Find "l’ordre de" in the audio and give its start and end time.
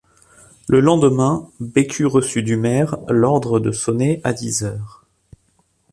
3.07-3.71